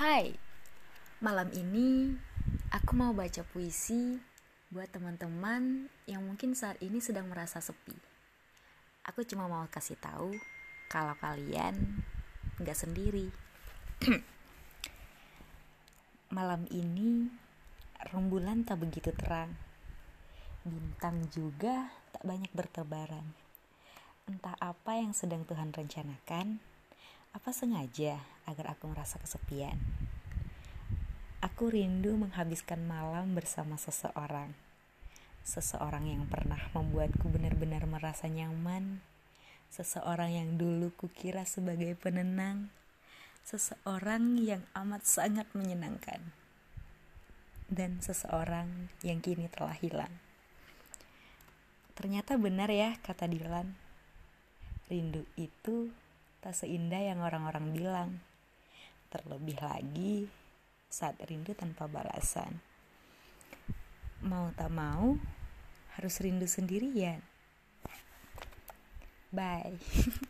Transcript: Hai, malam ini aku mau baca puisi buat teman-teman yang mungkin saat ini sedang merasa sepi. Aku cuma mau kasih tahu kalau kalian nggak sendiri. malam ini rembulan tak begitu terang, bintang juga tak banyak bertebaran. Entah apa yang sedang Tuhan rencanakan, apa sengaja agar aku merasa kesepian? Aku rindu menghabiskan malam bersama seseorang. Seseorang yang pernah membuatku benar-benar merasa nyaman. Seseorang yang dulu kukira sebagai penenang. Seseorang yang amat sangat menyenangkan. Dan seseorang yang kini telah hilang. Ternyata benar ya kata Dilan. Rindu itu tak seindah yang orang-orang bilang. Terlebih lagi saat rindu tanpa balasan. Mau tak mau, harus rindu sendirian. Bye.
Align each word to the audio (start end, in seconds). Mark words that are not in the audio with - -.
Hai, 0.00 0.32
malam 1.20 1.52
ini 1.52 2.16
aku 2.72 2.96
mau 2.96 3.12
baca 3.12 3.44
puisi 3.44 4.16
buat 4.72 4.88
teman-teman 4.88 5.92
yang 6.08 6.24
mungkin 6.24 6.56
saat 6.56 6.80
ini 6.80 7.04
sedang 7.04 7.28
merasa 7.28 7.60
sepi. 7.60 7.92
Aku 9.04 9.28
cuma 9.28 9.44
mau 9.44 9.60
kasih 9.68 10.00
tahu 10.00 10.32
kalau 10.88 11.12
kalian 11.20 12.00
nggak 12.56 12.80
sendiri. 12.80 13.28
malam 16.40 16.64
ini 16.72 17.28
rembulan 18.08 18.64
tak 18.64 18.80
begitu 18.80 19.12
terang, 19.12 19.52
bintang 20.64 21.28
juga 21.28 21.92
tak 22.16 22.24
banyak 22.24 22.48
bertebaran. 22.56 23.36
Entah 24.24 24.56
apa 24.64 24.96
yang 24.96 25.12
sedang 25.12 25.44
Tuhan 25.44 25.76
rencanakan, 25.76 26.69
apa 27.30 27.54
sengaja 27.54 28.18
agar 28.42 28.74
aku 28.74 28.90
merasa 28.90 29.22
kesepian? 29.22 29.78
Aku 31.40 31.70
rindu 31.70 32.18
menghabiskan 32.18 32.82
malam 32.84 33.38
bersama 33.38 33.78
seseorang. 33.78 34.52
Seseorang 35.40 36.04
yang 36.10 36.28
pernah 36.28 36.60
membuatku 36.76 37.30
benar-benar 37.30 37.88
merasa 37.88 38.28
nyaman. 38.28 39.00
Seseorang 39.72 40.36
yang 40.36 40.58
dulu 40.58 40.92
kukira 40.98 41.46
sebagai 41.46 41.96
penenang. 41.96 42.68
Seseorang 43.46 44.36
yang 44.42 44.66
amat 44.76 45.06
sangat 45.06 45.48
menyenangkan. 45.56 46.20
Dan 47.70 48.02
seseorang 48.02 48.90
yang 49.06 49.22
kini 49.22 49.46
telah 49.48 49.78
hilang. 49.78 50.12
Ternyata 51.94 52.36
benar 52.36 52.68
ya 52.68 52.98
kata 53.00 53.30
Dilan. 53.30 53.78
Rindu 54.90 55.24
itu 55.38 55.94
tak 56.40 56.56
seindah 56.56 57.00
yang 57.04 57.20
orang-orang 57.20 57.66
bilang. 57.72 58.10
Terlebih 59.12 59.60
lagi 59.60 60.26
saat 60.88 61.20
rindu 61.22 61.52
tanpa 61.52 61.86
balasan. 61.86 62.58
Mau 64.24 64.52
tak 64.56 64.72
mau, 64.72 65.16
harus 65.96 66.14
rindu 66.20 66.48
sendirian. 66.48 67.20
Bye. 69.30 69.78